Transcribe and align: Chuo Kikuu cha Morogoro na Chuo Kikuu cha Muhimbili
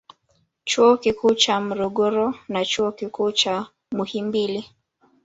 Chuo 0.67 0.91
Kikuu 1.01 1.35
cha 1.41 1.61
Morogoro 1.61 2.27
na 2.49 2.65
Chuo 2.65 2.91
Kikuu 2.91 3.31
cha 3.31 3.67
Muhimbili 3.91 4.65